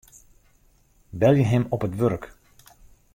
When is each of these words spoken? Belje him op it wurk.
Belje 1.19 1.43
him 1.49 1.63
op 1.75 1.81
it 1.87 1.97
wurk. 1.99 2.23